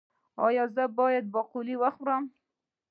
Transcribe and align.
ایا 0.45 0.63
زه 0.75 0.83
باید 0.97 1.25
باقلي 1.33 1.75
وخورم؟ 1.79 2.23